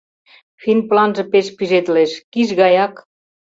[0.63, 2.93] Финпланже пеш пижедылеш, киш гаяк...